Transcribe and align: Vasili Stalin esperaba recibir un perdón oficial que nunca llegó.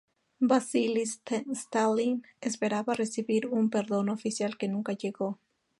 Vasili 0.39 1.03
Stalin 1.05 2.23
esperaba 2.41 2.95
recibir 2.95 3.45
un 3.45 3.69
perdón 3.69 4.09
oficial 4.09 4.57
que 4.57 4.67
nunca 4.67 4.93
llegó. 4.93 5.37